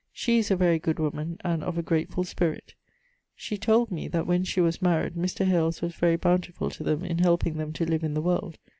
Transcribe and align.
She 0.11 0.39
is 0.39 0.49
a 0.49 0.55
very 0.55 0.79
good 0.79 0.97
woman 0.97 1.37
and 1.41 1.63
of 1.63 1.77
a 1.77 1.83
gratefull 1.83 2.25
spirit. 2.25 2.73
She 3.35 3.55
told 3.55 3.91
me 3.91 4.07
that 4.07 4.25
when 4.25 4.43
she 4.43 4.59
was 4.59 4.79
maried, 4.81 5.11
Mr. 5.11 5.45
Hales 5.45 5.83
was 5.83 5.93
very 5.93 6.17
bountifull 6.17 6.71
to 6.73 6.83
them 6.83 7.05
in 7.05 7.19
helping 7.19 7.57
them 7.57 7.71
to 7.73 7.85
live 7.85 8.03
in 8.03 8.15
the 8.15 8.21
world. 8.23 8.57